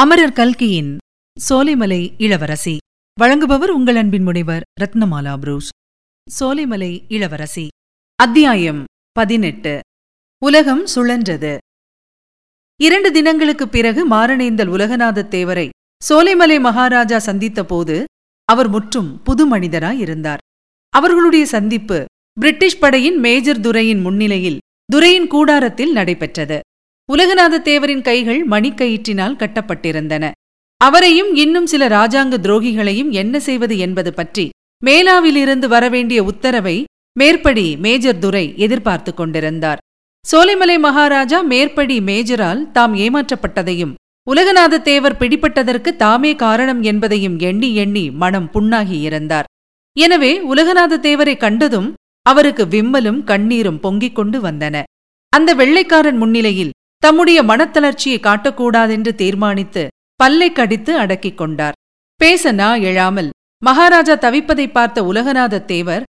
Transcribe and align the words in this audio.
அமரர் 0.00 0.32
கல்கியின் 0.32 0.96
சோலைமலை 1.48 2.14
இளவரசி. 2.18 2.76
வழங்குபவர் 3.20 3.68
உங்கள் 3.68 3.96
அன்பின் 3.96 4.22
முனைவர் 4.22 4.62
ரத்னமாலா 4.80 5.36
புரூஸ். 5.36 5.68
சோலைமலை 6.40 7.04
இளவரசி. 7.08 7.68
அத்தியாயம் 8.14 8.84
பதினெட்டு. 9.12 9.80
உலகம் 10.44 10.86
சுழன்றது. 10.86 11.58
இரண்டு 12.80 13.10
தினங்களுக்குப் 13.12 13.72
பிறகு 13.72 14.08
மாரணேந்தல் 14.08 14.68
உலகநாதத் 14.68 15.34
தேவரை 15.34 15.68
சோலைமலை 16.08 16.60
மகாராஜா 16.60 17.16
சந்தித்தபோது 17.16 18.04
அவர் 18.44 18.68
முற்றும் 18.68 19.22
புது 19.22 19.58
மனிதராயிருந்தார் 19.58 20.38
அவர்களுடைய 20.88 21.46
சந்திப்பு 21.46 22.04
பிரிட்டிஷ் 22.40 22.78
படையின் 22.78 23.18
மேஜர் 23.18 23.60
துரையின் 23.60 24.00
முன்னிலையில் 24.00 24.58
துரையின் 24.92 25.26
கூடாரத்தில் 25.26 25.92
நடைபெற்றது. 25.92 26.60
உலகநாத 27.08 27.60
தேவரின் 27.68 28.04
கைகள் 28.08 28.40
மணிக்கயிற்றினால் 28.52 29.38
கட்டப்பட்டிருந்தன. 29.42 30.24
அவரையும் 30.80 31.30
இன்னும் 31.42 31.68
சில 31.72 31.84
ராஜாங்க 31.88 32.34
துரோகிகளையும் 32.46 33.10
என்ன 33.20 33.38
செய்வது 33.46 33.74
என்பது 33.78 34.10
பற்றி 34.14 34.44
மேலாவிலிருந்து 34.82 35.66
வரவேண்டிய 35.74 36.20
உத்தரவை 36.30 36.76
மேற்படி 37.16 37.66
மேஜர் 37.84 38.18
துரை 38.24 38.46
எதிர்பார்த்து 38.64 39.12
கொண்டிருந்தார். 39.14 39.80
சோலைமலை 40.24 40.76
மகாராஜா 40.86 41.38
மேற்படி 41.52 41.96
மேஜரால் 42.08 42.62
தாம் 42.76 42.94
ஏமாற்றப்பட்டதையும் 43.04 43.94
உலகநாத 44.26 44.80
தேவர் 44.88 45.18
பிடிப்பட்டதற்கு 45.20 45.90
தாமே 45.96 46.32
காரணம் 46.44 46.80
என்பதையும் 46.82 47.36
எண்ணி 47.48 47.68
எண்ணி 47.82 48.04
மனம் 48.22 48.48
புண்ணாகியிருந்தார் 48.54 49.48
எனவே 49.96 50.32
உலகநாத 50.52 50.98
தேவரை 51.06 51.34
கண்டதும் 51.44 51.88
அவருக்கு 52.26 52.64
விம்மலும் 52.74 53.20
கண்ணீரும் 53.30 53.82
பொங்கிக் 53.84 54.16
கொண்டு 54.18 54.38
வந்தன. 54.46 54.76
அந்த 55.32 55.50
வெள்ளைக்காரன் 55.60 56.18
முன்னிலையில் 56.22 56.74
தம்முடைய 57.02 57.38
மனத்தளர்ச்சியை 57.42 58.18
காட்டக்கூடாதென்று 58.26 59.12
தீர்மானித்து 59.14 59.82
பல்லை 60.20 60.48
கடித்து 60.52 60.92
அடக்கிக் 60.98 61.38
கொண்டார். 61.38 61.76
பேச 62.20 62.52
நா 62.52 62.68
எழாமல் 62.88 63.28
மகாராஜா 63.62 64.14
தவிப்பதை 64.14 64.66
பார்த்த 64.72 64.98
உலகநாத 65.02 65.64
தேவர் 65.64 66.04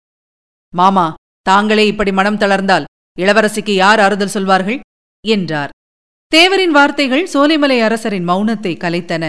மாமா 0.74 1.06
தாங்களே 1.46 1.84
இப்படி 1.86 2.12
மனம் 2.12 2.38
தளர்ந்தால் 2.38 2.86
இளவரசிக்கு 3.18 3.74
யார் 3.74 4.00
ஆறுதல் 4.00 4.32
சொல்வார்கள்? 4.36 4.78
என்றார். 5.24 5.70
தேவரின் 6.32 6.74
வார்த்தைகள் 6.76 7.24
சோலைமலை 7.32 7.78
அரசரின் 7.80 8.26
மௌனத்தை 8.28 8.72
கலைத்தன. 8.84 9.24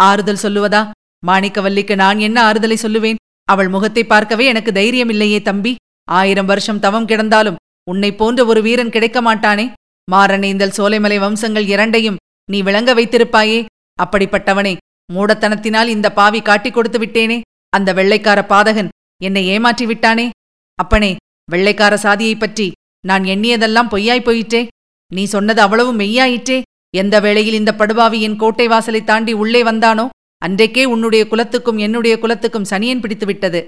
ஆறுதல் 0.00 0.42
சொல்லுவதா? 0.42 0.82
மாணிக்கவல்லிக்கு 1.26 1.94
நான் 1.94 2.18
என்ன 2.18 2.38
ஆறுதலை 2.48 2.76
சொல்லுவேன்? 2.82 3.20
அவள் 3.48 3.68
முகத்தை 3.68 4.04
பார்க்கவே 4.04 4.44
எனக்கு 4.44 4.72
தைரியமில்லையே 4.72 5.40
தம்பி. 5.42 5.72
ஆயிரம் 6.08 6.46
வருஷம் 6.46 6.82
தவம் 6.84 7.08
கிடந்தாலும் 7.08 7.60
உன்னை 7.90 8.10
போன்ற 8.14 8.40
ஒரு 8.44 8.60
வீரன் 8.62 8.94
கிடைக்க 8.94 9.18
மாட்டானே. 9.22 9.66
மாரணேந்தல் 10.12 10.72
சோலைமலை 10.76 11.18
வம்சங்கள் 11.18 11.66
இரண்டையும் 11.66 12.16
நீ 12.50 12.62
விளங்க 12.62 12.94
வைத்திருப்பாயே. 12.94 13.64
அப்படிப்பட்டவனே 14.02 14.76
மூடத்தனத்தினால் 15.12 15.86
இந்த 15.86 16.12
பாவி 16.12 16.42
காட்டிக் 16.42 16.74
கொடுத்து 16.74 16.98
விட்டேனே. 16.98 17.40
அந்த 17.68 17.92
வெள்ளைக்கார 17.92 18.46
பாதகன் 18.48 18.88
என்னை 19.22 19.46
ஏமாற்றி 19.46 19.86
விட்டானே. 19.86 20.30
அப்பனே 20.74 21.16
வெள்ளைக்கார 21.50 21.96
சாதியைப் 21.96 22.40
பற்றி 22.40 22.72
நான் 23.06 23.22
எண்ணியதெல்லாம் 23.22 23.88
பொய்யாய் 23.90 24.22
போயிற்றே. 24.22 24.66
நீ 25.14 25.24
சொன்னது 25.24 25.60
அவ்வளவு 25.60 25.94
மெய்யாயிற்றே. 25.94 26.62
எந்த 26.96 27.20
வேளையில் 27.20 27.54
இந்த 27.54 27.74
படுபாவி 27.74 28.22
என் 28.22 28.36
கோட்டை 28.36 28.68
வாசலை 28.68 29.04
தாண்டி 29.04 29.32
உள்ளே 29.32 29.62
வந்தானோ 29.62 30.08
அன்றைக்கே 30.38 30.84
உன்னுடைய 30.84 31.26
குலத்துக்கும் 31.28 31.78
என்னுடைய 31.78 32.18
குலத்துக்கும் 32.18 32.64
சனியன் 32.64 33.00
பிடித்து 33.00 33.26
விட்டது. 33.26 33.66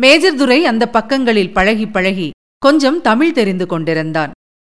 மேஜர் 0.00 0.36
துரை 0.36 0.66
அந்த 0.66 0.88
பக்கங்களில் 0.88 1.52
பழகி 1.52 1.86
பழகி 1.86 2.30
கொஞ்சம் 2.58 3.00
தமிழ் 3.00 3.32
தெரிந்து 3.32 3.66
கொண்டிருந்தான். 3.66 4.32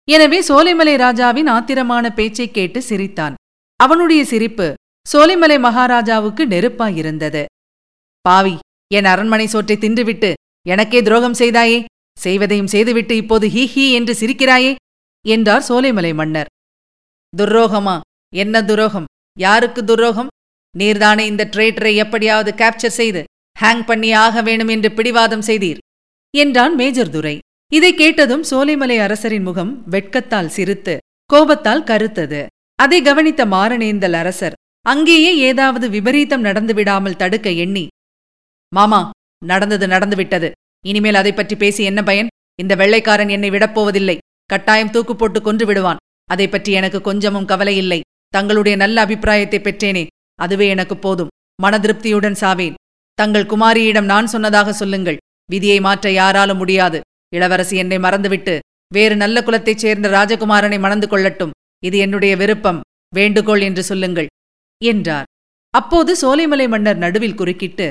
எனவே 0.09 0.41
சோலைமலை 0.41 0.95
ராஜாவின் 0.97 1.47
ஆத்திரமான 1.47 2.09
பேச்சைக் 2.09 2.53
கேட்டு 2.53 2.81
சிரித்தான். 2.81 3.35
அவனுடைய 3.75 4.25
சிரிப்பு 4.25 4.73
சோலைமலை 5.13 5.59
மகாராஜாவுக்கு 5.59 6.45
நெருப்பாயிருந்தது. 6.45 7.45
பாவி 8.21 8.57
என் 8.93 9.05
அரண்மனை 9.05 9.47
சோற்றை 9.47 9.77
தின்றுவிட்டு 9.77 10.33
எனக்கே 10.67 11.01
துரோகம் 11.01 11.33
செய்தாயே 11.33 11.85
செய்வதையும் 12.23 12.67
செய்துவிட்டு 12.67 13.15
இப்போது 13.15 13.47
ஹீ 13.47 13.67
ஹீ 13.75 13.91
என்று 13.91 14.13
சிரிக்கிறாயே 14.13 14.75
என்றார் 15.25 15.65
சோலைமலை 15.69 16.13
மன்னர். 16.13 16.47
துரோகமா 17.37 17.99
என்ன 18.35 18.63
துரோகம்? 18.63 19.05
யாருக்கு 19.39 19.83
துரோகம்? 19.83 20.27
நீர்தானே 20.77 21.25
இந்த 21.25 21.49
ட்ரேட்டரை 21.51 21.95
எப்படியாவது 21.95 22.51
கேப்சர் 22.51 22.97
செய்து 22.99 23.23
ஹேங் 23.61 23.85
பண்ணி 23.85 24.11
ஆக 24.11 24.41
வேணும் 24.41 24.67
என்று 24.67 24.91
பிடிவாதம் 24.91 25.41
செய்தீர் 25.41 25.77
என்றான் 26.37 26.75
மேஜர் 26.75 27.09
துரை. 27.09 27.39
இதை 27.71 27.89
கேட்டதும் 27.93 28.43
சோலைமலை 28.49 28.95
அரசரின் 29.05 29.43
முகம் 29.43 29.71
வெட்கத்தால் 29.93 30.53
சிரித்து 30.55 30.93
கோபத்தால் 31.29 31.83
கருத்தது. 31.89 32.39
அதை 32.79 32.99
கவனித்த 33.01 33.41
மாரணேந்தல் 33.45 34.17
அரசர் 34.21 34.55
அங்கேயே 34.85 35.31
ஏதாவது 35.49 35.85
விபரீதம் 35.89 36.43
நடந்துவிடாமல் 36.43 37.19
தடுக்க 37.21 37.49
எண்ணி 37.63 37.83
மாமா 38.71 39.01
நடந்தது 39.45 39.85
நடந்துவிட்டது 39.87 40.49
இனிமேல் 40.85 41.19
அதை 41.21 41.31
பற்றி 41.33 41.55
பேசி 41.55 41.81
என்ன 41.83 42.01
பயன்? 42.03 42.31
இந்த 42.59 42.73
வெள்ளைக்காரன் 42.75 43.33
என்னை 43.35 43.49
விடப்போவதில்லை 43.49 44.17
கட்டாயம் 44.49 44.91
தூக்கு 44.91 45.13
போட்டு 45.15 45.39
கொன்று 45.41 45.65
விடுவான். 45.65 46.01
அதை 46.29 46.47
பற்றி 46.47 46.71
எனக்கு 46.79 46.99
கொஞ்சமும் 47.01 47.49
கவலை 47.51 47.75
இல்லை. 47.77 47.99
தங்களுடைய 48.33 48.75
நல்ல 48.77 48.97
அபிப்பிராயத்தை 49.05 49.59
பெற்றேனே. 49.59 50.03
அதுவே 50.39 50.67
எனக்கு 50.67 50.95
போதும். 50.97 51.31
மனதிருப்தியுடன் 51.63 52.39
சாவேன். 52.41 52.77
தங்கள் 53.17 53.49
குமாரியிடம் 53.53 54.09
நான் 54.13 54.31
சொன்னதாக 54.33 54.73
சொல்லுங்கள். 54.73 55.21
விதியை 55.49 55.79
மாற்ற 55.87 56.11
யாராலும் 56.11 56.57
முடியாது. 56.57 56.99
இளவரசி 57.35 57.75
என்னை 57.77 57.97
மறந்துவிட்டு 57.99 58.55
வேறு 58.93 59.15
நல்ல 59.15 59.37
குலத்தைச் 59.43 59.81
சேர்ந்த 59.83 60.07
ராஜகுமாரனை 60.09 60.77
மணந்து 60.79 61.07
கொள்ளட்டும். 61.07 61.53
இது 61.83 61.97
என்னுடைய 61.97 62.33
விருப்பம். 62.35 62.79
வேண்டுகோள் 63.15 63.61
என்று 63.61 63.83
சொல்லுங்கள் 63.83 64.29
என்றார். 64.81 65.27
அப்போது 65.73 66.11
சோலைமலை 66.21 66.67
மன்னர் 66.67 66.97
நடுவில் 66.97 67.35
குறுக்கிட்டு 67.35 67.87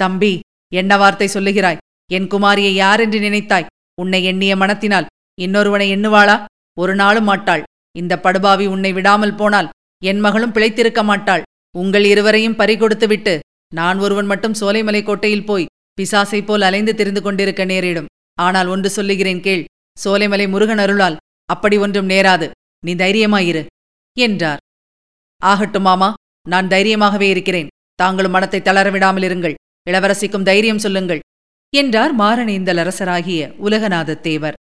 தம்பி 0.00 0.32
என்ன 0.72 0.92
வார்த்தை 0.96 1.28
சொல்லுகிறாய்? 1.34 1.80
என் 2.10 2.28
குமாரியை 2.32 2.72
யாரென்று 2.82 3.18
நினைத்தாய்? 3.20 3.68
உன்னை 4.00 4.20
எண்ணிய 4.24 4.52
மனத்தினால் 4.56 5.08
இன்னொருவனை 5.40 5.86
எண்ணுவாளா? 5.96 6.36
ஒரு 6.76 6.94
நாளும் 6.94 7.24
மாட்டாள். 7.24 7.62
இந்த 7.96 8.14
படுபாவி 8.18 8.66
உன்னை 8.66 8.92
விடாமல் 8.92 9.34
போனால் 9.34 9.70
என் 10.02 10.20
மகளும் 10.20 10.52
பிழைத்திருக்க 10.52 11.02
மாட்டாள். 11.04 11.42
உங்கள் 11.76 12.04
இருவரையும் 12.04 12.58
பறிகொடுத்துவிட்டு 12.58 13.34
நான் 13.74 13.98
ஒருவன் 13.98 14.26
மட்டும் 14.26 14.58
சோலைமலை 14.60 15.02
கோட்டையில் 15.02 15.44
போய் 15.44 15.70
பிசாசை 15.98 16.40
போல் 16.44 16.66
அலைந்து 16.68 16.92
தெரிந்து 16.94 17.22
கொண்டிருக்க 17.22 17.62
நேரிடும். 17.64 18.08
ஆனால் 18.38 18.68
ஒன்று 18.68 18.90
சொல்லுகிறேன் 18.90 19.40
கேள் 19.40 19.64
சோலைமலை 19.96 20.46
முருகன் 20.48 20.78
அருளால் 20.78 21.16
அப்படி 21.48 21.76
ஒன்றும் 21.76 22.08
நேராது. 22.08 22.46
நீ 22.86 22.92
தைரியமாயிரு 22.94 23.62
என்றார். 24.16 24.60
ஆகட்டும் 25.42 25.82
மாமா 25.82 26.08
நான் 26.46 26.68
தைரியமாகவே 26.68 27.28
இருக்கிறேன். 27.34 27.70
தாங்களும் 27.94 28.30
மனத்தை 28.30 28.60
தளரவிடாமல் 28.60 29.26
இருங்கள். 29.28 29.56
இளவரசிக்கும் 29.90 30.42
தைரியம் 30.42 30.78
சொல்லுங்கள் 30.78 31.20
என்றார் 31.72 32.12
மாரணேந்தலரசராகிய 32.18 33.40
உலகநாதத் 33.66 34.20
தேவர் 34.20 34.56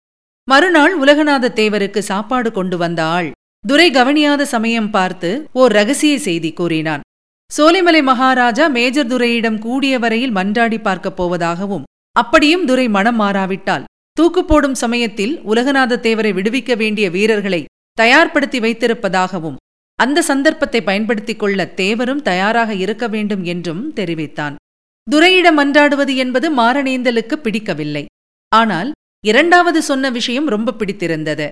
மறுநாள் 0.47 0.93
உலகநாதத் 0.99 1.57
தேவருக்கு 1.59 1.99
சாப்பாடு 1.99 2.49
கொண்டு 2.51 2.77
வந்த 2.77 3.01
ஆள் 3.15 3.29
துரை 3.67 3.87
கவனியாத 3.91 4.41
சமயம் 4.45 4.89
பார்த்து 4.89 5.29
ஓர் 5.53 5.71
ரகசிய 5.71 6.15
செய்தி 6.19 6.49
கூறினான். 6.53 7.03
சோலைமலை 7.51 8.01
மகாராஜா 8.03 8.65
மேஜர் 8.67 9.07
துரையிடம் 9.07 9.59
கூடிய 9.59 9.99
வரையில் 9.99 10.35
மன்றாடி 10.35 10.77
பார்க்கப் 10.81 11.17
போவதாகவும் 11.19 11.85
அப்படியும் 12.17 12.65
துரை 12.65 12.87
மனம் 12.87 13.19
மாறாவிட்டால். 13.19 13.83
தூக்கு 14.13 14.45
போடும் 14.45 14.75
சமயத்தில் 14.75 15.39
உலகநாத 15.39 15.99
தேவரை 15.99 16.31
விடுவிக்க 16.33 16.77
வேண்டிய 16.77 17.09
வீரர்களை 17.09 17.65
தயார்படுத்தி 18.01 18.59
வைத்திருப்பதாகவும் 18.59 19.55
அந்த 19.95 20.21
சந்தர்ப்பத்தை 20.21 20.81
பயன்படுத்திக் 20.81 21.39
கொள்ள 21.39 21.73
தேவரும் 21.75 22.21
தயாராக 22.21 22.73
இருக்க 22.73 23.07
வேண்டும் 23.07 23.43
என்றும் 23.43 23.93
தெரிவித்தான். 23.93 24.55
துரையிடம் 25.11 25.55
மன்றாடுவது 25.55 26.15
என்பது 26.15 26.55
மாரணேந்தலுக்கு 26.55 27.33
பிடிக்கவில்லை. 27.33 28.05
ஆனால் 28.55 28.91
இரண்டாவது 29.25 29.81
சொன்ன 29.81 30.09
விஷயம் 30.09 30.47
ரொம்ப 30.47 30.73
பிடித்திருந்தது. 30.73 31.47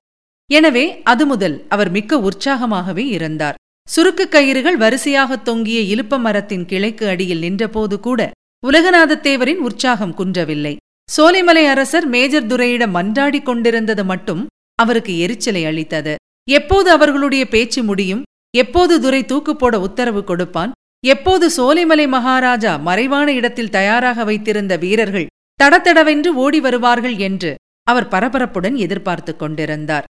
எனவே 0.51 1.01
அது 1.03 1.25
முதல் 1.25 1.65
அவர் 1.69 1.91
மிக்க 1.91 2.17
உற்சாகமாகவே 2.17 3.05
இருந்தார். 3.07 3.55
சுருக்கு 3.95 4.27
கயிறுகள் 4.27 4.77
வரிசையாகத் 4.77 5.41
தொங்கிய 5.41 5.95
இலுப்ப 5.95 6.19
மரத்தின் 6.19 6.65
கிளைக்கு 6.65 7.07
அடியில் 7.07 7.39
நின்றபோது 7.39 7.99
கூட 7.99 8.31
உலகநாதத்தேவரின் 8.65 9.59
உற்சாகம் 9.67 10.13
குன்றவில்லை. 10.13 10.75
சோலைமலை 11.09 11.63
அரசர் 11.67 12.07
மேஜர் 12.07 12.45
துரையிடம் 12.45 12.95
மன்றாடிக் 12.95 13.43
கொண்டிருந்தது 13.43 14.03
மட்டும் 14.05 14.47
அவருக்கு 14.75 15.13
எரிச்சலை 15.17 15.65
அளித்தது. 15.65 16.15
எப்போது 16.49 16.91
அவர்களுடைய 16.91 17.47
பேச்சு 17.47 17.83
முடியும்? 17.83 18.23
எப்போது 18.57 19.01
துரை 19.01 19.25
தூக்கு 19.25 19.55
போட 19.55 19.79
உத்தரவு 19.79 20.23
கொடுப்பான்? 20.23 20.71
எப்போது 21.05 21.45
சோலைமலை 21.57 22.07
மகாராஜா 22.07 22.77
மறைவான 22.77 23.27
இடத்தில் 23.33 23.69
தயாராக 23.69 24.23
வைத்திருந்த 24.23 24.77
வீரர்கள் 24.77 25.31
தடத்தடவென்று 25.63 26.27
ஓடி 26.27 26.59
வருவார்கள் 26.59 27.17
என்று 27.17 27.55
அவர் 27.87 28.07
பரபரப்புடன் 28.07 28.75
எதிர்பார்த்துக் 28.75 29.39
கொண்டிருந்தார். 29.39 30.03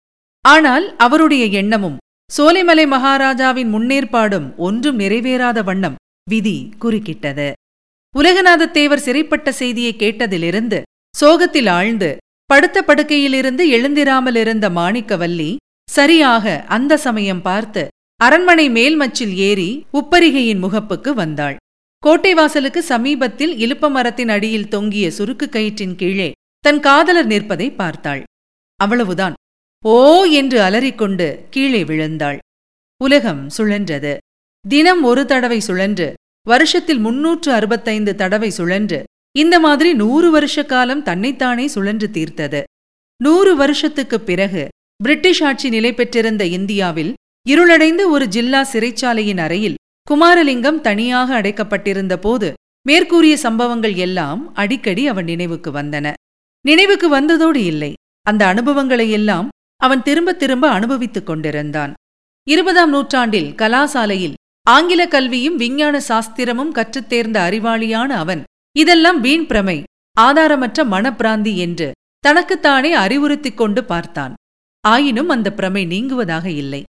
ஆனால் 0.45 0.97
அவருடைய 0.97 1.45
எண்ணமும் 1.47 1.99
சோலைமலை 2.31 2.87
மகாராஜாவின் 2.87 3.73
முன்னேற்பாடும் 3.75 4.55
ஒன்றும் 4.57 4.99
நிறைவேறாத 4.99 5.59
வண்ணம் 5.65 5.99
விதி 6.31 6.57
குறுக்கிட்டது. 6.81 7.53
உலகநாதத் 8.15 8.71
தேவர் 8.71 9.05
சிறைப்பட்ட 9.05 9.49
செய்தியை 9.53 9.93
கேட்டதிலிருந்து 9.99 10.79
சோகத்தில் 11.15 11.67
ஆழ்ந்து 11.67 12.11
படுத்த 12.51 12.79
படுக்கையிலிருந்து 12.83 13.65
எழுந்திராமல் 13.77 14.35
இருந்த 14.35 14.67
மாணிக்கவல்லி 14.71 15.51
சரியாக 15.91 16.65
அந்த 16.69 16.97
சமயம் 16.97 17.43
பார்த்து 17.43 17.83
அரண்மனை 18.21 18.67
மேல்மச்சில் 18.71 19.35
ஏறி 19.35 19.71
உப்பரிகையின் 19.93 20.63
முகப்புக்கு 20.63 21.11
வந்தாள். 21.15 21.57
கோட்டை 22.03 22.35
வாசலுக்கு 22.35 22.83
சமீபத்தில் 22.83 23.55
இலுப்ப 23.57 23.91
மரத்தின் 23.91 24.29
அடியில் 24.29 24.69
தொங்கிய 24.69 25.07
சுருக்கு 25.19 25.47
கயிற்றின் 25.49 25.97
கீழே 25.97 26.31
தன் 26.65 26.81
காதலர் 26.81 27.27
நிற்பதை 27.27 27.69
பார்த்தாள். 27.73 28.23
அவ்வளவுதான். 28.81 29.35
ஓ 29.85 30.25
என்று 30.25 30.59
அலறிக்கொண்டு 30.61 31.47
கீழே 31.51 31.85
விழுந்தாள். 31.85 32.39
உலகம் 33.01 33.43
சுழன்றது. 33.59 34.17
தினம் 34.65 35.03
ஒரு 35.03 35.25
தடவை 35.25 35.61
சுழன்று 35.61 36.09
வருஷத்தில் 36.49 36.99
முன்னூற்று 36.99 37.53
அறுபத்தைந்து 37.53 38.15
தடவை 38.15 38.51
சுழன்று 38.51 39.05
இந்த 39.37 39.61
மாதிரி 39.61 39.95
நூறு 39.95 40.31
வருஷ 40.31 40.65
காலம் 40.65 41.03
தன்னைத்தானே 41.03 41.67
சுழன்று 41.67 42.09
தீர்த்தது. 42.13 42.63
நூறு 43.23 43.57
வருஷத்துக்குப் 43.57 44.27
பிறகு 44.27 44.69
பிரிட்டிஷ் 44.97 45.43
ஆட்சி 45.43 45.69
நிலை 45.69 45.95
பெற்றிருந்த 45.95 46.47
இந்தியாவில் 46.47 47.15
இருளடைந்த 47.49 48.09
ஒரு 48.09 48.27
ஜில்லா 48.27 48.67
சிறைச்சாலையின் 48.73 49.39
அறையில் 49.39 49.75
குமாரலிங்கம் 50.11 50.81
தனியாக 50.81 51.41
அடைக்கப்பட்டிருந்த 51.41 52.17
போது 52.17 52.53
மேற்கூறிய 52.87 53.37
சம்பவங்கள் 53.37 53.95
எல்லாம் 53.95 54.55
அடிக்கடி 54.55 55.07
அவன் 55.07 55.25
நினைவுக்கு 55.25 55.73
வந்தன. 55.73 56.13
நினைவுக்கு 56.61 57.21
வந்ததோடு 57.21 57.57
இல்லை 57.57 57.93
அந்த 58.23 58.47
அனுபவங்களை 58.47 59.11
எல்லாம் 59.11 59.49
அவன் 59.77 60.03
திரும்ப 60.03 60.33
திரும்ப 60.33 60.71
அனுபவித்துக் 60.71 61.27
கொண்டிருந்தான். 61.27 61.93
இருபதாம் 62.49 62.91
நூற்றாண்டில் 62.91 63.55
கலாசாலையில் 63.55 64.35
ஆங்கில 64.63 65.09
கல்வியும் 65.09 65.57
விஞ்ஞான 65.57 66.01
சாஸ்திரமும் 66.09 66.69
கற்றுத் 66.69 67.09
தேர்ந்த 67.09 67.49
அறிவாளியான 67.51 68.09
அவன். 68.09 68.45
இதெல்லாம் 68.77 69.21
வீண் 69.21 69.47
பிரமை. 69.47 69.83
ஆதாரமற்ற 70.21 70.85
மனப்பிராந்தி 70.85 71.57
என்று 71.57 71.93
தனக்குத்தானே 72.19 72.97
அறிவுறுத்திக் 72.97 73.57
கொண்டு 73.57 73.85
பார்த்தான். 73.85 74.35
ஆயினும் 74.81 75.29
அந்த 75.29 75.53
பிரமை 75.53 75.87
நீங்குவதாக 75.87 76.47
இல்லை. 76.47 76.83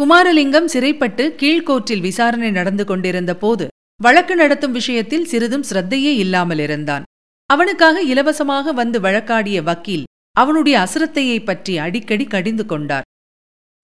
குமாரலிங்கம் 0.00 0.64
சிறைப்பட்டு 0.64 1.34
கீழ்கோற்றில் 1.38 2.00
விசாரணை 2.00 2.50
நடந்து 2.50 2.84
கொண்டிருந்த 2.84 3.36
போது 3.36 3.68
வழக்கு 4.02 4.36
நடத்தும் 4.36 4.72
விஷயத்தில் 4.72 5.24
சிறிதும் 5.24 5.64
சிரத்தையே 5.70 6.16
இல்லாமல் 6.16 6.58
இருந்தான். 6.58 7.02
அவனுக்காக 7.46 8.02
இலவசமாக 8.02 8.72
வந்து 8.72 9.00
வழக்காடிய 9.00 9.62
வக்கீல் 9.62 10.04
அவனுடைய 10.32 10.78
அசுரத்தையைப் 10.78 11.44
பற்றி 11.44 11.78
அடிக்கடி 11.78 12.24
கடிந்து 12.24 12.66
கொண்டார். 12.66 13.02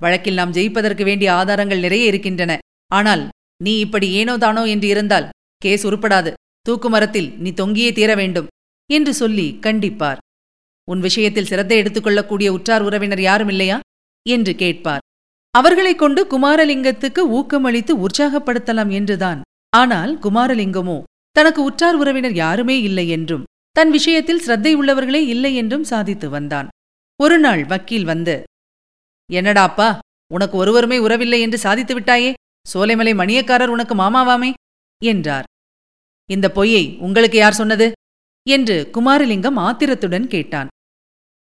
வழக்கில் 0.02 0.34
நாம் 0.34 0.52
ஜெயிப்பதற்கு 0.52 1.04
வேண்டிய 1.04 1.34
ஆதாரங்கள் 1.34 1.78
நிறைய 1.78 2.04
இருக்கின்றன. 2.04 2.58
ஆனால் 2.92 3.22
நீ 3.60 3.72
இப்படி 3.78 4.06
ஏனோ 4.12 4.34
தானோ 4.36 4.62
என்று 4.64 4.88
இருந்தால் 4.88 5.28
கேஸ் 5.62 5.84
உருப்படாது. 5.86 6.30
தூக்கு 6.66 6.88
மரத்தில் 6.88 7.30
நீ 7.38 7.50
தொங்கியே 7.50 7.92
தீர 7.92 8.10
வேண்டும் 8.14 8.50
என்று 8.90 9.12
சொல்லி 9.14 9.46
கண்டிப்பார். 9.62 10.20
உன் 10.88 11.00
விஷயத்தில் 11.00 11.48
சிரத்தை 11.50 11.76
எடுத்துக்கொள்ளக்கூடிய 11.82 12.48
உற்றார் 12.48 12.82
உறவினர் 12.82 13.20
யாரும் 13.20 13.48
இல்லையா? 13.48 13.76
என்று 14.26 14.52
கேட்பார். 14.54 15.02
அவர்களைக் 15.54 15.98
கொண்டு 15.98 16.20
குமாரலிங்கத்துக்கு 16.24 17.22
ஊக்கமளித்து 17.30 17.92
உற்சாகப்படுத்தலாம் 18.04 18.90
என்றுதான். 18.90 19.40
ஆனால் 19.72 20.12
குமாரலிங்கமோ 20.22 20.98
தனக்கு 21.36 21.60
உற்றார் 21.62 21.94
உறவினர் 21.94 22.34
யாருமே 22.34 22.76
இல்லை 22.80 23.08
என்றும் 23.08 23.46
தன் 23.76 23.90
விஷயத்தில் 23.90 24.40
சிரத்தை 24.40 24.72
உள்ளவர்களே 24.76 25.20
இல்லை 25.26 25.52
என்றும் 25.54 25.84
சாதித்து 25.84 26.26
வந்தான். 26.28 26.68
ஒரு 27.20 27.38
நாள் 27.38 27.62
வக்கீல் 27.64 28.04
வந்து 28.04 28.34
என்னடாப்பா 29.30 29.88
உனக்கு 30.30 30.56
ஒருவருமே 30.56 30.98
உறவில்லை 30.98 31.40
என்று 31.40 31.58
சாதித்து 31.58 31.94
விட்டாயே? 31.94 32.30
சோலைமலை 32.74 33.14
மணியக்காரர் 33.14 33.66
உனக்கு 33.66 33.94
மாமாவாமே? 33.94 34.52
என்றார். 35.04 35.44
இந்த 36.30 36.50
பொய்யை 36.50 36.96
உங்களுக்கு 36.98 37.38
யார் 37.38 37.52
சொன்னது? 37.52 37.92
என்று 38.48 38.90
குமாரலிங்கம் 38.92 39.54
ஆத்திரத்துடன் 39.54 40.28
கேட்டான். 40.28 40.68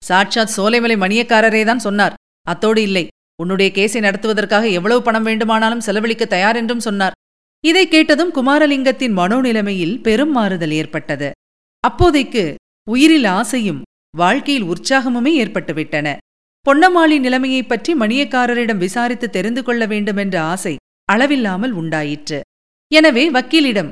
சாட்சாத் 0.05 0.53
சோலைமலை 0.57 0.97
மணியக்காரரேதான் 0.97 1.77
சொன்னார். 1.77 2.15
அத்தோடு 2.43 2.83
இல்லை. 2.83 3.07
உன்னுடைய 3.43 3.71
கேஸை 3.75 4.01
நடத்துவதற்காக 4.01 4.71
எவ்வளவு 4.71 5.03
பணம் 5.03 5.23
வேண்டுமானாலும் 5.23 5.81
செலவழிக்க 5.81 6.25
தயார் 6.25 6.57
என்றும் 6.57 6.81
சொன்னார். 6.81 7.13
இதை 7.65 7.89
கேட்டதும் 7.89 8.33
குமாரலிங்கத்தின் 8.35 9.17
மனோநிலைமையில் 9.17 10.03
பெரும் 10.03 10.31
மாறுதல் 10.31 10.71
ஏற்பட்டது. 10.71 11.31
அப்போதைக்கு 11.81 12.55
உயிரில் 12.91 13.25
ஆசையும் 13.25 13.83
வாழ்க்கையில் 14.17 14.65
உற்சாகமுமே 14.65 15.35
ஏற்பட்டுவிட்டன. 15.45 16.17
பொன்னம்மாளி 16.71 17.19
நிலைமையைப் 17.19 17.69
பற்றி 17.69 17.95
மணியக்காரரிடம் 17.95 18.77
விசாரித்து 18.77 19.31
தெரிந்து 19.31 19.63
கொள்ள 19.63 19.87
வேண்டுமென்ற 19.87 20.43
ஆசை 20.43 20.77
அளவில்லாமல் 21.13 21.73
உண்டாயிற்று. 21.73 22.39
எனவே 22.93 23.25
வக்கீலிடம் 23.31 23.91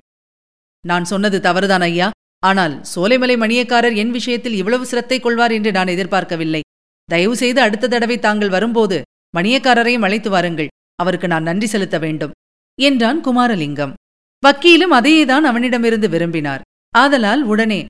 நான் 0.85 1.05
சொன்னது 1.05 1.39
தவறுதான் 1.41 1.85
ஐயா. 1.89 2.09
ஆனால் 2.43 2.75
சோலைமலை 2.95 3.37
மணியக்காரர் 3.43 3.97
என் 3.97 4.11
விஷயத்தில் 4.11 4.59
இவ்வளவு 4.61 4.85
சிரத்தை 4.87 5.19
கொள்வார் 5.21 5.53
என்று 5.53 5.71
நான் 5.73 5.93
எதிர்பார்க்கவில்லை. 5.95 6.63
தயவு 7.09 7.37
செய்து 7.37 7.61
அடுத்த 7.61 7.89
தடவை 7.89 8.17
தாங்கள் 8.19 8.49
வரும்போது 8.49 8.99
மணியக்காரரையும் 9.35 10.05
அழைத்து 10.07 10.31
வாருங்கள். 10.31 10.73
அவருக்கு 11.03 11.29
நான் 11.29 11.43
நன்றி 11.43 11.67
செலுத்த 11.67 11.97
வேண்டும் 11.99 12.35
என்றான் 12.79 13.21
குமாரலிங்கம். 13.25 13.95
வக்கீலும் 14.43 14.95
அதையேதான் 14.99 15.47
அவனிடமிருந்து 15.51 16.09
விரும்பினார். 16.09 16.65
ஆதலால் 16.95 17.43
உடனே 17.43 17.81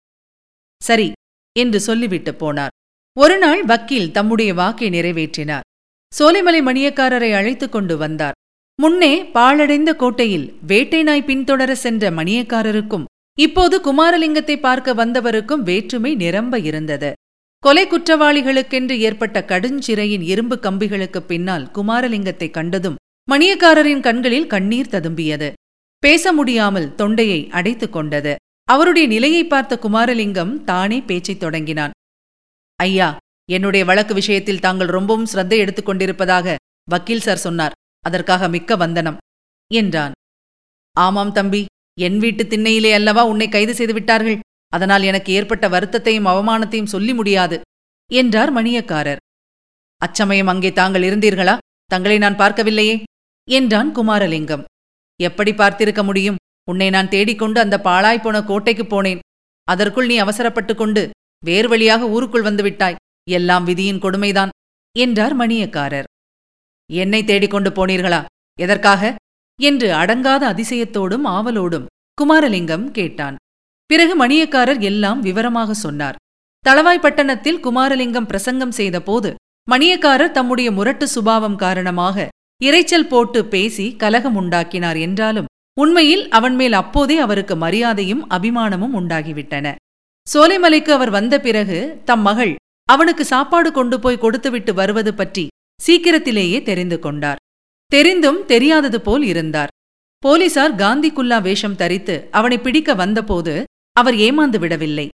சரி 0.82 1.08
என்று 1.56 1.78
சொல்லிவிட்டு 1.80 2.32
போனார். 2.32 2.72
ஒருநாள் 3.16 3.62
வக்கீல் 3.64 4.12
தம்முடைய 4.12 4.50
வாக்கை 4.54 4.88
நிறைவேற்றினார். 4.90 5.66
சோலைமலை 6.12 6.60
மணியக்காரரை 6.68 7.30
அழைத்துக் 7.34 7.74
கொண்டு 7.74 7.94
வந்தார். 7.96 8.38
முன்னே 8.80 9.24
பாழடைந்த 9.24 9.94
கோட்டையில் 9.94 10.58
வேட்டை 10.66 11.02
நாய் 11.02 11.22
பின்தொடர 11.22 11.72
சென்ற 11.72 12.10
மணியக்காரருக்கும் 12.10 13.04
இப்போது 13.38 13.80
குமாரலிங்கத்தை 13.80 14.60
பார்க்க 14.60 14.94
வந்தவருக்கும் 14.94 15.62
வேற்றுமை 15.62 16.14
நிரம்ப 16.14 16.58
இருந்தது. 16.58 17.12
கொலை 17.58 17.86
குற்றவாளிகளுக்கென்று 17.86 18.98
ஏற்பட்ட 18.98 19.44
கடுஞ்சிறையின் 19.48 20.22
இரும்பு 20.22 20.58
கம்பிகளுக்குப் 20.62 21.26
பின்னால் 21.26 21.70
குமாரலிங்கத்தை 21.74 22.50
கண்டதும் 22.50 22.94
மணியக்காரரின் 23.30 24.00
கண்களில் 24.00 24.46
கண்ணீர் 24.46 24.88
ததும்பியது. 24.88 25.52
பேச 25.98 26.32
முடியாமல் 26.32 26.94
தொண்டையை 26.94 27.48
அடைத்துக் 27.50 27.92
கொண்டது. 27.92 28.36
அவருடைய 28.64 29.08
நிலையை 29.08 29.46
பார்த்த 29.46 29.78
குமாரலிங்கம் 29.82 30.64
தானே 30.64 31.00
பேச்சைத் 31.00 31.40
தொடங்கினான். 31.40 31.90
ஐயா 32.76 33.16
என்னுடைய 33.50 33.86
வழக்கு 33.86 34.14
விஷயத்தில் 34.14 34.60
தாங்கள் 34.60 34.86
ரொம்பவும் 34.86 35.26
சிரத்தை 35.26 35.58
எடுத்துக் 35.58 35.86
கொண்டிருப்பதாக 35.86 36.56
வக்கீல் 36.90 37.20
சார் 37.20 37.36
சொன்னார். 37.36 37.72
அதற்காக 38.04 38.48
மிக்க 38.48 38.76
வந்தனம். 38.76 39.18
என்றான். 39.74 40.12
ஆமாம் 40.96 41.32
தம்பி 41.32 41.60
என் 42.00 42.18
வீட்டு 42.18 42.42
திண்ணையிலே 42.44 42.92
அல்லவா 42.92 43.22
உன்னை 43.24 43.48
கைது 43.48 43.74
செய்து 43.74 43.92
விட்டார்கள். 43.92 44.38
அதனால் 44.68 45.02
எனக்கு 45.02 45.32
ஏற்பட்ட 45.32 45.64
வருத்தத்தையும் 45.68 46.30
அவமானத்தையும் 46.32 46.92
சொல்லி 46.94 47.14
முடியாது 47.14 47.60
என்றார் 48.10 48.52
மணியக்காரர். 48.54 49.20
அச்சமயம் 49.96 50.46
அங்கே 50.46 50.72
தாங்கள் 50.72 51.02
இருந்தீர்களா? 51.02 51.54
தங்களை 51.84 52.18
நான் 52.18 52.36
பார்க்கவில்லையே 52.36 53.02
என்றான் 53.50 53.90
குமாரலிங்கம். 53.96 54.64
எப்படி 55.20 55.52
பார்த்திருக்க 55.52 56.02
முடியும்? 56.04 56.36
உன்னை 56.70 56.88
நான் 56.90 57.08
தேடிக்கொண்டு 57.08 57.58
அந்த 57.60 57.76
பாழாய்ப்போன 57.84 58.44
கோட்டைக்குப் 58.44 58.92
போனேன். 58.94 59.22
அதற்குள் 59.68 60.06
நீ 60.06 60.16
அவசரப்பட்டுக் 60.20 60.74
கொண்டு 60.74 61.02
வேறு 61.44 61.68
வழியாக 61.68 62.08
ஊருக்குள் 62.08 62.42
வந்து 62.42 62.62
விட்டாய். 62.62 63.00
எல்லாம் 63.30 63.64
விதியின் 63.64 64.02
கொடுமைதான் 64.02 64.52
என்றார் 64.96 65.36
மணியக்காரர். 65.38 66.08
என்னை 66.90 67.24
தேடிக்கொண்டு 67.24 67.70
போனீர்களா? 67.70 68.24
எதற்காக? 68.58 69.14
என்று 69.58 69.88
அடங்காத 69.92 70.42
அதிசயத்தோடும் 70.52 71.26
ஆவலோடும் 71.26 71.88
குமாரலிங்கம் 72.18 72.84
கேட்டான். 72.90 73.36
பிறகு 73.90 74.26
மணியக்காரர் 74.26 74.80
எல்லாம் 74.80 75.20
விவரமாக 75.20 75.74
சொன்னார். 75.74 76.18
தளவாய்ப்பட்டணத்தில் 76.64 77.62
குமாரலிங்கம் 77.62 78.26
பிரசங்கம் 78.26 78.70
செய்தபோது 78.70 79.30
மணியக்காரர் 79.68 80.30
தம்முடைய 80.30 80.68
முரட்டு 80.70 81.06
சுபாவம் 81.08 81.56
காரணமாக 81.56 82.26
இரைச்சல் 82.60 83.08
போட்டு 83.08 83.40
பேசி 83.44 83.86
கலகம் 83.96 84.36
உண்டாக்கினார் 84.36 84.96
என்றாலும் 84.96 85.50
உண்மையில் 85.76 86.28
அவன் 86.28 86.54
மேல் 86.54 86.72
அப்போதே 86.72 87.16
அவருக்கு 87.18 87.54
மரியாதையும் 87.56 88.22
அபிமானமும் 88.30 88.94
உண்டாகிவிட்டன. 89.00 89.66
சோலைமலைக்கு 90.26 90.90
அவர் 90.90 91.10
வந்த 91.10 91.34
பிறகு 91.40 91.78
தம் 92.04 92.20
மகள் 92.20 92.54
அவனுக்கு 92.88 93.24
சாப்பாடு 93.24 93.72
கொண்டு 93.72 93.96
போய் 94.00 94.22
கொடுத்துவிட்டு 94.24 94.74
வருவது 94.74 95.14
பற்றி 95.14 95.44
சீக்கிரத்திலேயே 95.80 96.62
தெரிந்து 96.62 96.98
கொண்டார். 96.98 97.40
தெரிந்தும் 97.92 98.40
தெரியாதது 98.46 99.00
போல் 99.00 99.22
இருந்தார். 99.22 99.72
போலீசார் 100.18 100.74
காந்தி 100.74 101.10
குல்லா 101.10 101.38
வேஷம் 101.38 101.76
தரித்து 101.76 102.28
அவனை 102.30 102.58
பிடிக்க 102.58 102.94
வந்தபோது 102.94 103.64
அவர் 103.92 104.14
ஏமாந்து 104.14 104.58
விடவில்லை. 104.58 105.08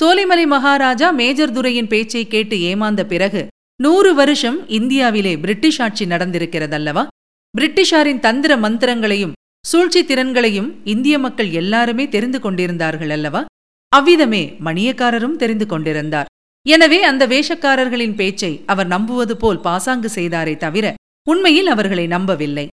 சோலைமலை 0.00 0.46
மகாராஜா 0.46 1.10
மேஜர் 1.10 1.52
துரையின் 1.52 1.86
பேச்சை 1.86 2.26
கேட்டு 2.26 2.60
ஏமாந்த 2.60 3.06
பிறகு 3.06 3.42
நூறு 3.80 4.14
வருஷம் 4.14 4.58
இந்தியாவிலே 4.68 5.32
பிரிட்டிஷ் 5.36 5.80
ஆட்சி 5.82 6.04
நடந்திருக்கிறதல்லவா? 6.04 7.06
பிரிட்டிஷாரின் 7.54 8.18
தந்திர 8.18 8.56
மந்திரங்களையும் 8.56 9.32
சூழ்ச்சி 9.64 10.00
திறன்களையும் 10.04 10.70
இந்திய 10.84 11.18
மக்கள் 11.18 11.50
எல்லாருமே 11.50 12.08
தெரிந்து 12.08 12.40
கொண்டிருந்தார்கள் 12.40 13.10
அல்லவா 13.10 13.44
அவ்விதமே 13.92 14.42
மணியக்காரரும் 14.64 15.36
தெரிந்து 15.36 15.66
கொண்டிருந்தார். 15.66 16.30
எனவே 16.66 16.98
அந்த 17.08 17.24
வேஷக்காரர்களின் 17.32 18.14
பேச்சை 18.20 18.52
அவர் 18.72 18.88
நம்புவது 18.94 19.34
போல் 19.42 19.60
பாசாங்கு 19.66 20.08
செய்தாரே 20.14 20.54
தவிர 20.64 20.86
உண்மையில் 21.26 21.68
அவர்களை 21.74 22.06
நம்பவில்லை. 22.06 22.66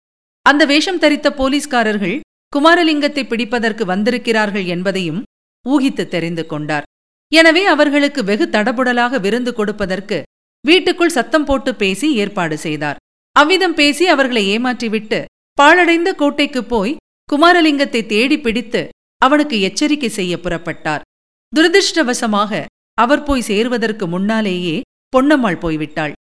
அந்த 0.46 0.64
வேஷம் 0.66 1.02
தரித்த 1.04 1.28
போலீஸ்காரர்கள் 1.40 2.16
குமாரலிங்கத்தை 2.54 3.24
பிடிப்பதற்கு 3.28 3.84
வந்திருக்கிறார்கள் 3.86 4.66
என்பதையும் 4.76 5.22
ஊகித்து 5.66 6.04
தெரிந்து 6.08 6.44
கொண்டார். 6.46 6.88
எனவே 7.32 7.64
அவர்களுக்கு 7.74 8.22
வெகு 8.30 8.46
தடபுடலாக 8.56 9.20
விருந்து 9.20 9.52
கொடுப்பதற்கு 9.60 10.18
வீட்டுக்குள் 10.66 11.16
சத்தம் 11.18 11.46
போட்டு 11.46 11.72
பேசி 11.76 12.08
ஏற்பாடு 12.22 12.56
செய்தார். 12.58 12.98
அவ்விதம் 13.36 13.78
பேசி 13.80 14.06
அவர்களை 14.08 14.44
ஏமாற்றிவிட்டு 14.56 15.20
பாழடைந்த 15.58 16.10
கோட்டைக்குப் 16.22 16.70
போய் 16.74 17.00
குமாரலிங்கத்தை 17.30 18.02
தேடி 18.06 18.38
பிடித்து 18.40 18.82
அவனுக்கு 19.22 19.56
எச்சரிக்கை 19.68 20.10
செய்ய 20.10 20.34
புறப்பட்டார். 20.38 21.06
துரதிருஷ்டவசமாக 21.54 22.66
அவர் 23.04 23.24
போய் 23.24 23.42
சேருவதற்கு 23.42 24.08
முன்னாலேயே 24.08 24.82
பொன்னம்மாள் 25.16 25.62
போய்விட்டாள். 25.64 26.12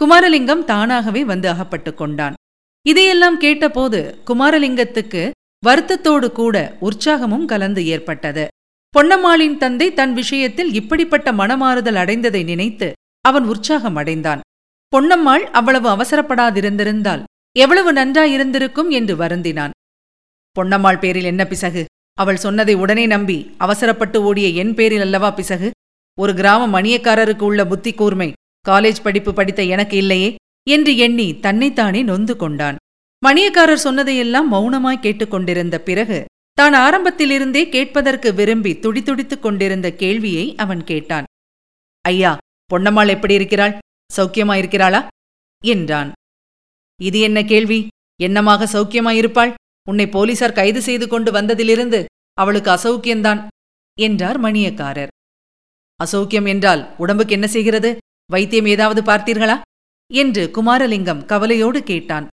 குமாரலிங்கம் 0.00 0.64
தானாகவே 0.64 1.24
வந்து 1.24 1.48
அகப்பட்டுக் 1.48 1.96
கொண்டான். 1.96 2.34
இதையெல்லாம் 2.86 3.38
கேட்டபோது 3.38 4.00
குமாரலிங்கத்துக்கு 4.26 5.30
வருத்தத்தோடு 5.66 6.28
கூட 6.32 6.56
உற்சாகமும் 6.80 7.44
கலந்து 7.44 7.86
ஏற்பட்டது. 7.86 8.48
பொன்னம்மாளின் 8.94 9.56
தந்தை 9.56 9.94
தன் 9.94 10.14
விஷயத்தில் 10.14 10.72
இப்படிப்பட்ட 10.72 11.32
மனமாறுதல் 11.32 12.00
அடைந்ததை 12.02 12.44
நினைத்து 12.44 12.92
அவன் 13.20 13.44
உற்சாகம் 13.44 13.96
அடைந்தான். 13.96 14.40
பொன்னம்மாள் 14.96 15.44
அவ்வளவு 15.58 15.88
அவசரப்படாதிருந்திருந்தால் 15.88 17.24
எவ்வளவு 17.58 17.92
நன்றாயிருந்திருக்கும் 17.92 18.88
என்று 18.88 19.16
வருந்தினான். 19.16 19.70
பொன்னம்மாள் 20.56 20.98
பேரில் 20.98 21.24
என்ன 21.24 21.44
பிசகு? 21.44 21.84
அவள் 22.18 22.36
சொன்னதை 22.36 22.74
உடனே 22.74 23.06
நம்பி 23.06 23.54
அவசரப்பட்டு 23.58 24.22
ஓடிய 24.22 24.48
என் 24.48 24.74
பேரில் 24.74 25.00
அல்லவா 25.00 25.30
பிசகு? 25.30 25.70
ஒரு 26.18 26.32
கிராம 26.34 26.62
மணியக்காரருக்கு 26.74 27.44
உள்ள 27.48 27.62
புத்தி 27.66 27.92
கூர்மை. 27.92 28.28
காலேஜ் 28.68 29.02
படிப்பு 29.02 29.32
படித்த 29.34 29.62
எனக்கு 29.74 29.96
இல்லையே 29.96 30.30
என்று 30.66 30.92
எண்ணி 30.96 31.26
தன்னைத்தானே 31.40 32.00
நொந்து 32.02 32.36
கொண்டான். 32.36 32.76
மணியக்காரர் 33.22 33.84
சொன்னதையெல்லாம் 33.84 34.48
மௌனமாய் 34.52 35.04
கேட்டுக்கொண்டிருந்த 35.04 35.76
பிறகு 35.80 36.18
தான் 36.58 36.74
ஆரம்பத்திலிருந்தே 36.84 37.62
கேட்பதற்கு 37.68 38.28
விரும்பி 38.34 38.72
துடிதுடித்துக் 38.74 39.42
கொண்டிருந்த 39.42 39.88
கேள்வியை 39.92 40.46
அவன் 40.56 40.82
கேட்டான். 40.84 41.26
ஐயா 42.04 42.32
பொன்னம்மாள் 42.70 43.08
எப்படி 43.08 43.34
இருக்கிறாள்? 43.34 43.74
சௌக்கியமாயிருக்கிறாளா 44.16 45.00
என்றான். 45.64 46.10
இது 47.00 47.18
என்ன 47.20 47.38
கேள்வி? 47.44 47.80
என்னமாக 48.20 48.66
சௌக்கியமாயிருப்பாள் 48.74 49.52
உன்னை 49.88 50.06
போலீசார் 50.08 50.58
கைது 50.58 50.80
செய்து 50.82 51.06
கொண்டு 51.08 51.30
வந்ததிலிருந்து 51.32 52.00
அவளுக்கு 52.38 52.70
அசௌக்கியந்தான் 52.70 53.40
என்றார் 53.98 54.38
மணியக்காரர். 54.40 55.12
அசௌக்கியம் 56.04 56.48
என்றால் 56.48 56.94
உடம்புக்கு 56.98 57.32
என்ன 57.32 57.46
செய்கிறது? 57.46 57.96
வைத்தியம் 58.30 58.66
ஏதாவது 58.66 59.02
பார்த்தீர்களா? 59.02 59.60
என்று 60.12 60.50
குமாரலிங்கம் 60.54 61.24
கவலையோடு 61.24 61.82
கேட்டான். 61.82 62.28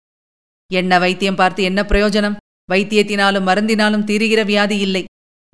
என்ன 0.73 0.99
வைத்தியம் 0.99 1.35
பார்த்து 1.35 1.63
என்ன 1.63 1.83
பிரயோஜனம்? 1.83 2.37
வைத்தியத்தினாலும் 2.73 3.47
மருந்தினாலும் 3.47 4.05
தீருகிற 4.05 4.45
வியாதி 4.45 4.79
இல்லை. 4.79 5.05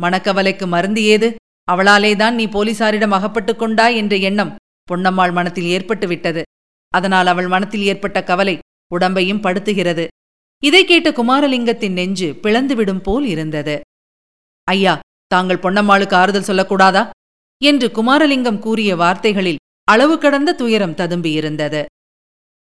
மனக்கவலைக்கு 0.02 0.66
மருந்து 0.66 1.02
ஏது? 1.02 1.34
அவளாலேதான் 1.72 2.32
நீ 2.32 2.46
போலீசாரிடம் 2.46 3.10
அகப்பட்டுக் 3.10 3.58
கொண்டாய் 3.58 3.96
என்ற 3.96 4.16
எண்ணம் 4.16 4.56
பொன்னம்மாள் 4.90 5.32
மனத்தில் 5.32 5.64
ஏற்பட்டு 5.64 6.06
விட்டது. 6.06 6.42
அதனால் 6.88 7.26
அவள் 7.26 7.48
மனத்தில் 7.48 7.82
ஏற்பட்ட 7.82 8.24
கவலை 8.24 8.58
உடம்பையும் 8.94 9.40
படுத்துகிறது. 9.40 10.06
இதை 10.64 10.84
கேட்ட 10.84 11.10
குமாரலிங்கத்தின் 11.10 11.92
நெஞ்சு 11.92 12.38
பிளந்துவிடும் 12.42 12.98
போல் 12.98 13.24
இருந்தது. 13.24 13.80
ஐயா 14.64 15.00
தாங்கள் 15.26 15.58
பொன்னம்மாளுக்கு 15.58 16.12
ஆறுதல் 16.12 16.56
சொல்லக்கூடாதா? 16.56 17.10
என்று 17.62 17.86
குமாரலிங்கம் 17.88 18.58
கூறிய 18.58 18.96
வார்த்தைகளில் 18.96 19.62
அளவு 19.88 20.18
கடந்த 20.18 20.54
துயரம் 20.54 20.94
ததும்பியிருந்தது. 20.94 21.84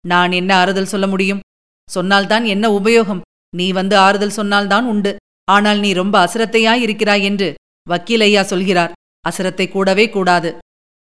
நான் 0.05 0.33
என்ன 0.33 0.51
ஆறுதல் 0.57 0.91
சொல்ல 0.93 1.07
முடியும்? 1.07 1.41
சொன்னால்தான் 1.89 2.45
என்ன 2.45 2.81
உபயோகம்? 2.81 3.21
நீ 3.57 3.73
வந்து 3.73 3.97
ஆறுதல் 3.97 4.37
சொன்னால்தான் 4.39 4.85
உண்டு. 4.85 5.17
ஆனால் 5.45 5.79
நீ 5.79 5.93
ரொம்ப 5.93 6.17
அசரத்தையாயிருக்கிறாய் 6.27 7.23
என்று 7.23 7.49
வக்கீலையா 7.91 8.41
சொல்கிறார். 8.41 8.93
அசிரத்தை 9.25 9.67
கூடவே 9.69 10.09
கூடாது. 10.09 10.51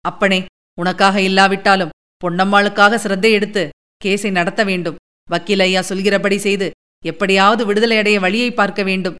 அப்பனே 0.05 0.45
உனக்காக 0.79 1.21
இல்லாவிட்டாலும் 1.21 1.93
பொன்னம்மாளுக்காக 2.25 2.95
சிரத்தை 2.95 3.33
எடுத்து 3.33 3.63
கேஸை 4.05 4.31
நடத்த 4.31 4.65
வேண்டும். 4.65 4.97
வக்கீலையா 5.31 5.81
சொல்கிறபடி 5.81 6.39
செய்து 6.39 6.71
எப்படியாவது 7.03 7.63
விடுதலையடைய 7.73 8.17
வழியை 8.21 8.51
பார்க்க 8.51 8.83
வேண்டும் 8.83 9.17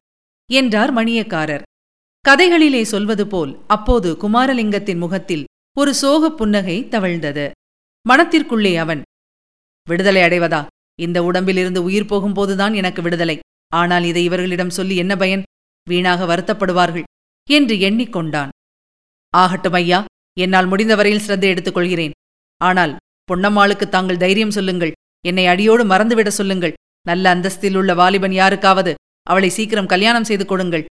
என்றார் 0.49 0.93
மணியக்காரர். 0.93 1.61
கதைகளிலே 2.29 2.81
சொல்வது 2.81 3.27
போல் 3.27 3.59
அப்போது 3.67 4.17
குமாரலிங்கத்தின் 4.21 4.97
முகத்தில் 4.97 5.43
ஒரு 5.77 5.93
சோகப் 6.01 6.37
புன்னகை 6.37 6.87
தவழ்ந்தது. 6.89 7.51
மனத்திற்குள்ளே 8.09 8.75
அவன் 8.75 9.01
விடுதலை 9.87 10.21
அடைவதா? 10.21 10.65
இந்த 11.01 11.23
உடம்பிலிருந்து 11.23 11.83
உயிர் 11.83 12.05
போகும்போதுதான் 12.05 12.75
எனக்கு 12.75 13.01
விடுதலை. 13.01 13.39
ஆனால் 13.75 14.03
இதை 14.03 14.23
இவர்களிடம் 14.23 14.69
சொல்லி 14.69 14.95
என்ன 14.95 15.15
பயன்? 15.15 15.43
வீணாக 15.89 16.25
வருத்தப்படுவார்கள் 16.25 17.03
என்று 17.49 17.75
எண்ணிக்கொண்டான். 17.75 18.49
ஆகட்டும் 19.29 19.73
ஐயா 19.73 20.05
என்னால் 20.39 20.67
முடிந்தவரையில் 20.67 21.25
சிரத்தை 21.25 21.49
எடுத்துக் 21.49 21.73
கொள்கிறேன் 21.73 22.11
ஆனால் 22.57 22.95
பொன்னம்மாளுக்கு 23.33 23.89
தாங்கள் 23.89 24.17
தைரியம் 24.17 24.51
சொல்லுங்கள். 24.51 24.91
என்னை 25.25 25.47
அடியோடு 25.47 25.85
மறந்துவிட 25.85 26.27
சொல்லுங்கள். 26.27 26.73
நல்ல 27.01 27.35
அந்தஸ்தில் 27.35 27.75
உள்ள 27.75 27.93
வாலிபன் 27.93 28.31
யாருக்காவது 28.31 28.93
அவளை 29.23 29.49
சீக்கிரம் 29.49 29.85
கல்யாணம் 29.85 30.23
செய்து 30.23 30.45
கொடுங்கள். 30.45 30.85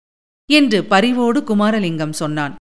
என்று 0.52 0.84
பரிவோடு 0.84 1.40
குமாரலிங்கம் 1.40 2.12
சொன்னான். 2.12 2.54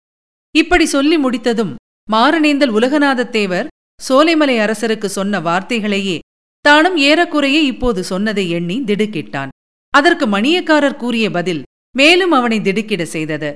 இப்படி 0.56 0.86
சொல்லி 0.86 1.18
முடித்ததும் 1.18 1.76
மாரணேந்தல் 2.12 2.74
உலகநாதத்தேவர் 2.78 3.68
சோலைமலை 4.10 4.56
அரசருக்கு 4.58 5.06
சொன்ன 5.06 5.40
வார்த்தைகளையே 5.40 6.20
தானும் 6.60 6.98
ஏறக்குறைய 6.98 7.60
இப்போது 7.60 8.04
சொன்னதை 8.04 8.50
எண்ணி 8.50 8.82
திடுக்கிட்டான். 8.82 9.48
அதற்கு 9.90 10.28
மணியக்காரர் 10.28 10.96
கூறிய 10.96 11.32
பதில் 11.32 11.64
மேலும் 11.98 12.32
அவனை 12.32 12.62
திடுக்கிட 12.62 13.06
செய்தது. 13.06 13.54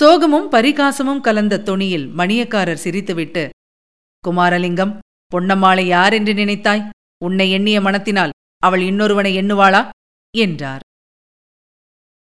சோகமும் 0.00 0.48
பரிகாசமும் 0.50 1.20
கலந்த 1.20 1.62
தொனியில் 1.64 2.06
மணியக்காரர் 2.16 2.82
சிரித்துவிட்டு 2.84 3.48
குமாரலிங்கம் 4.24 4.98
பொன்னம்மாளை 5.32 5.84
யார் 5.86 6.12
என்று 6.12 6.32
நினைத்தாய்? 6.32 6.88
உன்னை 7.24 7.50
எண்ணிய 7.50 7.80
மனத்தினால் 7.80 8.30
அவள் 8.56 8.80
இன்னொருவனை 8.80 9.32
எண்ணுவாளா? 9.36 9.88
என்றார். 10.34 10.80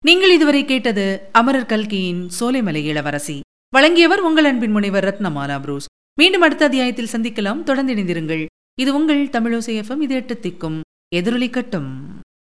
நீங்கள் 0.05 0.33
இதுவரை 0.33 0.65
கேட்டது 0.65 1.29
அமரர் 1.31 1.65
கல்கியின் 1.65 2.29
சோலைமலை 2.39 2.83
இளவரசி. 2.83 3.39
வழங்கியவர் 3.69 4.19
உங்கள் 4.19 4.45
அன்பின் 4.45 4.71
முனைவர் 4.71 5.03
ரத்னமாலா 5.03 5.59
புரூஸ். 5.59 5.85
மீண்டும் 6.19 6.41
அடுத்த 6.41 6.65
அத்தியாயத்தில் 6.65 7.07
சந்திக்கலாம். 7.11 7.63
தொடர்ந்து 7.63 7.93
இணைந்திருங்கள். 7.93 8.45
இது 8.79 8.95
உங்கள் 8.95 9.27
தமிழோசை 9.27 9.81
எஃப்எம் 9.81 10.01
இது 10.01 10.15
எட்டு 10.15 10.39
திக்கும். 10.41 10.79
எதிரொலி 11.15 11.49
கட்டும். 11.49 12.19